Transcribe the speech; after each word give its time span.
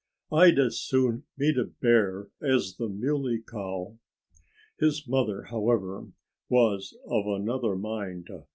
"I'd 0.31 0.57
as 0.57 0.79
soon 0.81 1.25
meet 1.37 1.59
a 1.59 1.65
bear 1.65 2.29
as 2.41 2.77
the 2.77 2.89
Muley 2.89 3.37
Cow." 3.39 3.99
His 4.79 5.07
mother, 5.07 5.43
however, 5.43 6.07
was 6.49 6.97
of 7.07 7.27
another 7.27 7.75
mind. 7.75 8.27